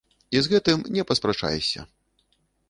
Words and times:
І 0.37 0.39
з 0.45 0.51
гэтым 0.53 0.79
не 0.95 1.03
паспрачаешся. 1.11 1.85